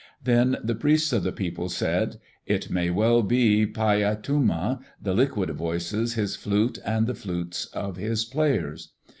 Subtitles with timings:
[0.23, 6.15] Then the priests of the people said, "It may well be Paiyatuma, the liquid voices
[6.15, 8.93] his flute and the flutes of his players."